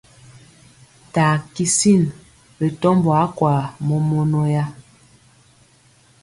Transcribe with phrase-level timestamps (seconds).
[1.13, 2.03] Taa kisin
[2.59, 3.53] ri tɔmbɔ akwa
[3.87, 4.65] mɔmɔnɔya.